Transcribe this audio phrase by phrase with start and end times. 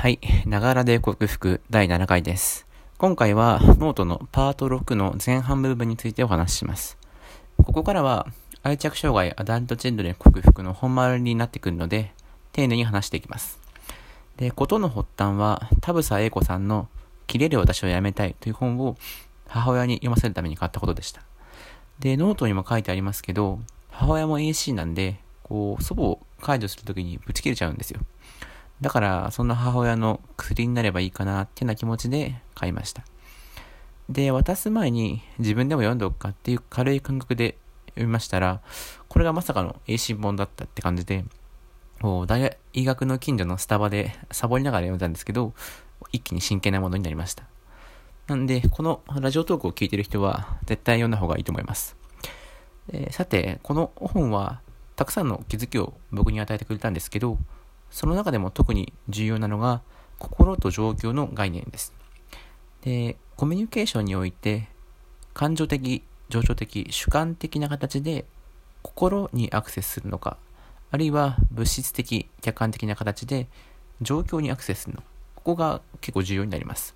[0.00, 0.18] はい。
[0.46, 2.66] ながらで克服第7回です。
[2.96, 6.96] 今回はノートのパート6の前半部分についてお話しします。
[7.58, 8.26] ここからは
[8.62, 12.14] 愛着障害アダルトチルドレン克服の本丸になってくるので、
[12.52, 13.60] 丁寧に話していきます。
[14.38, 16.88] で、ことの発端は田房永子さんの
[17.26, 18.96] キレる私をやめたいという本を
[19.48, 21.20] 母親に読ませるために買ったことでした。
[21.98, 23.58] で、ノートにも書いてありますけど、
[23.90, 28.00] 母親も AC なんで、こう、祖母を介助するときにぶち切れちゃうんですよ。
[28.80, 33.04] だから、そんな母親の薬になればいいかなっていうような気持ちで買いました。
[34.08, 37.56] で、渡す前に自分でも読んでおくかっていう軽い感覚で
[37.88, 38.60] 読みましたら、
[39.08, 41.24] これがまさかの英新本だったって感じで、
[42.02, 45.52] 大学の近所のスタバでサボりながら読んだんですけど、
[46.12, 47.44] 一気に真剣なものになりました。
[48.26, 51.96] なんで、このラジオトークを聞いてる人は絶対読んだ方がいいと思います。
[52.92, 54.60] えさて、この本は
[54.96, 57.38] たくさんの気づきを僕に与えてくれたんですけど、
[57.90, 59.82] その中でも特に重要なのが、
[60.18, 61.92] 心と状況の概念です。
[62.82, 64.68] で、コミュニケーションにおいて、
[65.34, 68.24] 感情的、情緒的、主観的な形で
[68.82, 70.36] 心にアクセスするのか、
[70.90, 73.48] あるいは物質的、客観的な形で
[74.00, 75.06] 状況にアクセスするのか。
[75.36, 76.94] ここが結構重要になります。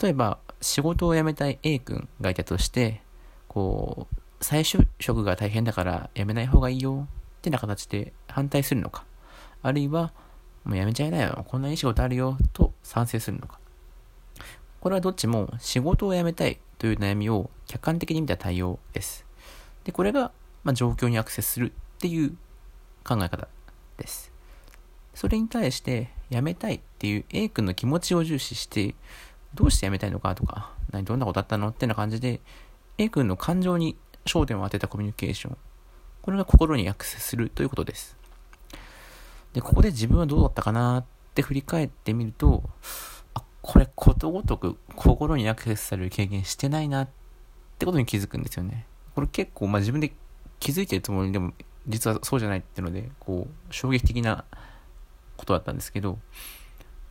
[0.00, 3.02] 例えば、仕事を辞めたい A 君がいたとして、
[3.48, 9.04] こう、再就職が大変だから辞めない方がいいよってな形で反対するのか。
[9.62, 10.12] あるいは、
[10.64, 13.58] もうやめちゃいなよ、こんないい仕事あるよ、と賛成するのか。
[14.80, 19.26] これはどっちも仕事を辞めたいという悩みを客観的に見た対応です。
[19.84, 20.32] で、これが、
[20.64, 22.36] まあ、状況にアクセスするっていう
[23.04, 23.48] 考え方
[23.98, 24.32] です。
[25.14, 28.94] それに対して、辞めたいっていう A 君の気持ちを重視して、
[29.54, 32.40] どうして辞めたいのかとか、何、どんなことあったのってな感じで、
[32.98, 35.56] A 君の感情に焦点を当てたコミュニケーション。
[36.22, 38.19] これが心にアクセスするということです。
[39.52, 42.62] で、ここで自分はどうだったかなって振り返ってみると、
[43.34, 47.08] あ、これことごとく心にアクセスされる経験してないなっ
[47.78, 48.86] てことに気づくんですよね。
[49.14, 50.12] これ結構、まあ自分で
[50.60, 51.52] 気づいてるつもりでも、
[51.88, 54.44] 実はそうじゃないっていうので、こう、衝撃的な
[55.36, 56.18] ことだったんですけど、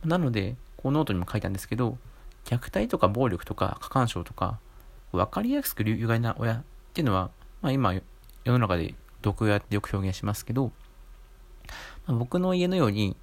[0.04, 1.98] なので、こうノートにも書いたんですけど、
[2.46, 4.58] 虐待とか暴力とか過干渉とか、
[5.12, 6.62] 分かりやすく有害な親っ
[6.94, 7.30] ていうのは、
[7.60, 8.02] まあ今、世
[8.46, 10.72] の中で毒親ってよく表現しますけど、
[12.06, 13.16] ま、僕の家のように、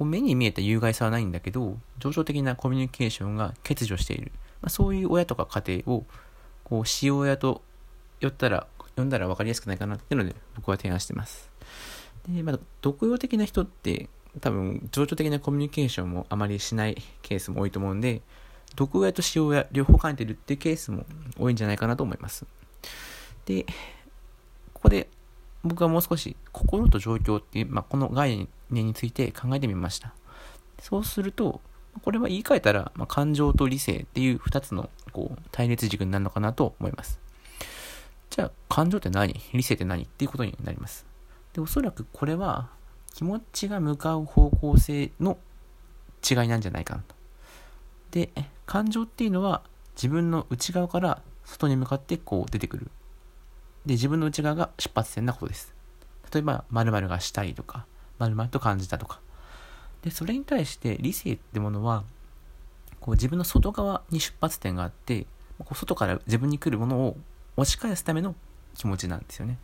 [0.00, 4.32] 目に見えた有害さはないんだけど、情緒的なコミュニケーションが欠如している。
[4.60, 6.06] まあ、そういう親とか家庭を、
[6.64, 7.62] こう、使用親と
[8.20, 8.66] 呼ったら、
[8.96, 11.50] 呼んだら分かりやすくないかなっていうので、僕は提案してます。
[12.28, 14.08] で、まあ、独用的な人って、
[14.40, 18.22] 多分、情緒的なコミュニケーションもあまりしないケースも多いと思うんで、
[18.74, 21.04] 毒親と使用親両方兼ねてるっていうケースも
[21.38, 22.46] 多いんじゃないかなと思います。
[23.44, 23.64] で、
[24.72, 25.08] ここで
[25.64, 30.12] 僕はもう少し心と状況っていう、まあ、この概念について考えてみました。
[30.80, 31.60] そうすると、
[32.02, 37.20] これは言い換えたら、まあ、感情と理性っていう二つのこう対立軸になるのかなと思います。
[38.30, 39.40] じゃあ、感情って何？
[39.52, 40.04] 理性って何？
[40.04, 41.06] っていうことになります。
[41.52, 42.70] で、おそらくこれは
[43.14, 45.36] 気持ちが向かう方向性の
[46.28, 47.14] 違いなんじゃないかなと。
[48.10, 48.30] で、
[48.64, 49.62] 感情っていうのは
[49.96, 52.90] 自分の内側から外に向かってこう出てくる
[53.86, 55.74] で、自分の内側が出発点なことです。
[56.32, 57.86] 例えば、〇〇がしたいとか、
[58.18, 59.20] 〇〇と感じたとか。
[60.02, 62.04] で、それに対して理性ってものは、
[63.00, 65.26] こう自分の外側に出発点があって、
[65.58, 67.16] こう外から自分に来るものを
[67.56, 68.34] 押し返すための
[68.74, 69.58] 気持ちなんですよね。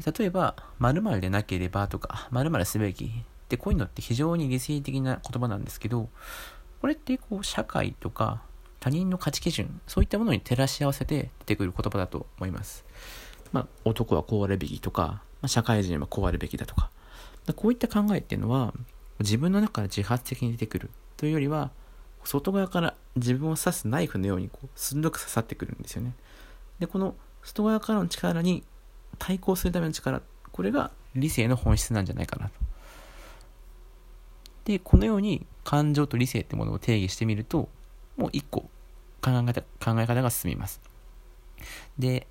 [0.00, 3.08] で例えば、〇〇でなければとか、〇〇すべきっ
[3.48, 6.08] てこういうのって非常に理性的な言葉なんですけど、
[6.80, 8.42] これってこう社会とか
[8.80, 12.84] 他人の価値基準、そういったものに照らし合わせて出てくる言葉だと思います。
[13.52, 16.90] まあ、男はこうあるべきとか、まあ、社会人はこうあるべきだとか、
[17.56, 18.72] こういった考えっていうのは、
[19.20, 21.70] 自分の中から自発的に出てくるというよりは、
[22.24, 26.14] 外側から自分を刺すナイフのようにこう鋭く刺さってくるんですよね。
[26.78, 28.62] で、この外側からの力に
[29.18, 32.52] 対抗するための力、これが理性の本質なんじゃないかなと。
[34.64, 37.68] で、このように感情と理性ってものを定義してみると、
[38.16, 38.60] もう一個
[39.20, 40.80] 考え方考え方が進みます。
[41.98, 42.26] で、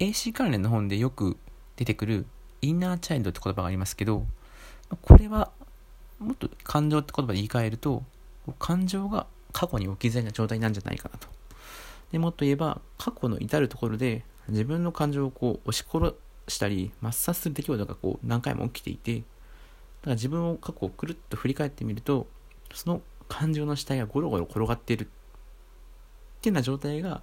[0.00, 1.36] AC 関連の本でよく
[1.76, 2.26] 出てくる
[2.62, 4.24] インナーチャイルドって言葉がありますけど、
[5.02, 5.50] これは
[6.18, 8.02] もっと感情って言葉で言い換えると、
[8.58, 11.28] 感情が過去に置き去りな状態なんじゃないかなと。
[12.12, 16.14] でもっと言えば、過去の至るところで自分の感情をこう押し殺
[16.48, 19.26] したり、抹殺する出来事がこう何回も起きていて、だか
[20.06, 22.26] ら自分を過去をくるっと振り返ってみると、
[22.72, 25.06] その感情の死体がゴロゴロ転がっているっ
[26.40, 27.20] ていうような状態が、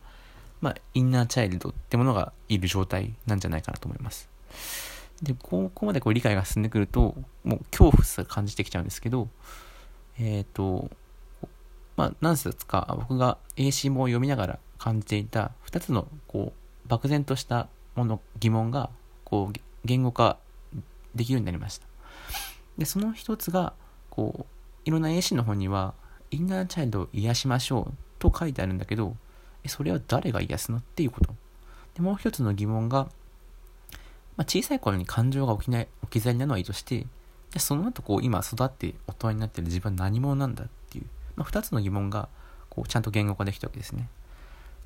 [0.61, 4.29] まあ、インナーチャイルドってものがいる状態なんじゃないかなと思います。
[5.21, 9.27] で、ここまでこう理解が進んでくると、もう恐怖さ感じてきちゃうんですけど、
[10.19, 10.89] えっ、ー、と、
[11.95, 16.53] まあ、何冊か僕が英詞も読みながら感じていた2つのこ
[16.85, 18.91] う漠然としたもの疑問が
[19.23, 20.37] こう言語化
[21.15, 21.87] できるようになりました。
[22.77, 23.73] で、その一つが、
[24.09, 24.45] こう、
[24.85, 25.93] いろんな英詞の本には、
[26.29, 29.15] インナーチャイルドを癒しましょうと書いてあるんだけど、
[29.67, 30.77] それは誰が癒すの？
[30.77, 31.33] っていうこと。
[31.95, 33.09] で、もう一つの疑問が、
[34.35, 41.05] まあ、小さい頃に感情が起きない、置き去りなのはいいとして、じゃその後こう、今育って大人になってる自分は何者なんだっていう、
[41.35, 42.29] まあ、二つの疑問が、
[42.69, 44.09] こう、ちゃんと言語化できたわけですね。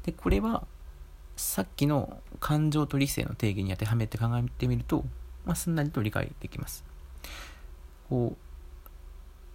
[0.03, 0.65] で、これは、
[1.35, 5.03] さっきの感情と理性の定義に当てはめて考えてみると、
[5.45, 6.83] まあ、すんなりと理解できます。
[8.09, 8.37] こう、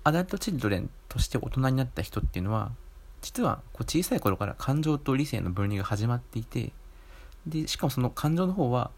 [0.02, 2.72] アダルトチルドレンとして大人になった人っていうのは、
[3.26, 6.72] 実はこう小さい頃から感情と理性の分離が始まっていて、
[7.44, 8.92] で、しかもその感情の方は、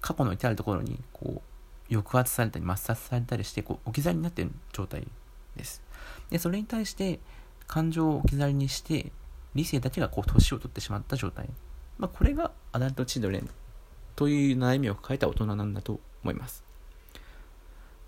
[0.00, 1.42] 過去の至るところに、こ
[1.88, 5.06] う、抑圧されたり抹殺されたりして、こう、置き去りになっている状態
[5.54, 5.80] です。
[6.28, 7.20] で、それに対して、
[7.68, 9.12] 感情を置き去りにして、
[9.54, 11.48] 理性だけがこう、年を取ってしまった状態。
[11.98, 13.48] まあ、これがアダルトチルドレン
[14.16, 16.64] という悩みを抱えた大人なんだと思います。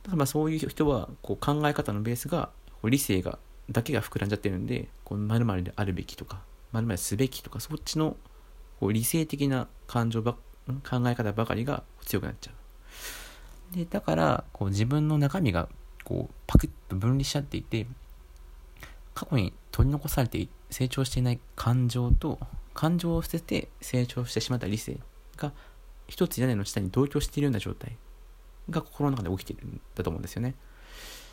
[0.02, 2.50] だからまあそういう人はこう考え方のベースが
[2.82, 3.38] 理性が
[3.70, 8.16] だけが膨らんじゃってるんで、この〇〇であるべきとか、〇〇すべきとか、そっちの
[8.78, 10.34] こう理性的な感情ば、
[10.88, 12.50] 考え方ばかりが強くなっちゃ
[13.72, 13.76] う。
[13.76, 15.68] で、だから、こう自分の中身が
[16.04, 17.86] こうパクッと分離しちゃっていて、
[19.14, 22.38] 過去に取り残されて成長していない感情と、
[22.74, 24.98] 感情を捨てて成長してしまった理性
[25.36, 25.52] が
[26.08, 27.96] 一つ屋根の下に同居しているような状態
[28.70, 30.54] が心の中で起きてるんだと思うんですよね。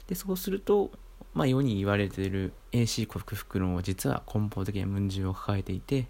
[0.08, 0.92] で、そうすると、
[1.38, 6.08] まあ世に言われている AC 克服論は実は根本的な矛盾を抱えていて、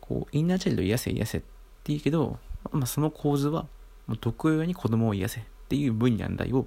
[0.00, 1.46] こう、インナーチャイルド癒せ癒せって
[1.88, 2.38] 言うけど、
[2.72, 3.66] まあその構図は、
[4.06, 6.66] もう毒親に子供を癒せっていう分離難題を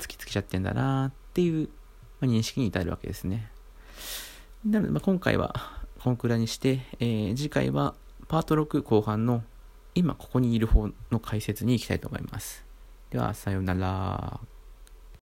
[0.00, 1.68] 突きつけちゃってんだなっていう、
[2.18, 3.52] ま、認識に至るわけですね。
[4.64, 5.54] なので、まあ、今回は
[6.00, 7.94] このくらいにして、えー、次回は
[8.26, 9.44] パート6後半の
[9.94, 12.64] 今ここにいる方の解説に行きたいと思います。
[13.10, 14.40] では、さようなら。